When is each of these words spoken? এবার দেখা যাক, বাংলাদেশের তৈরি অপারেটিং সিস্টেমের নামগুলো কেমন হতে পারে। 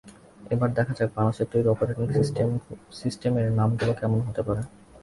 এবার 0.53 0.69
দেখা 0.77 0.93
যাক, 0.97 1.09
বাংলাদেশের 1.15 1.47
তৈরি 1.51 1.67
অপারেটিং 1.69 2.05
সিস্টেমের 2.99 3.47
নামগুলো 3.59 3.93
কেমন 3.99 4.19
হতে 4.27 4.41
পারে। 4.47 4.61